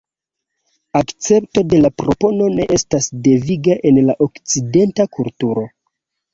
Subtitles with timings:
[0.99, 5.71] Akcepto de la propono ne estas deviga en la okcidenta kulturo.